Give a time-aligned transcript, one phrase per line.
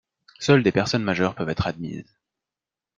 [0.39, 2.07] Seules des personnes majeures peuvent être admises.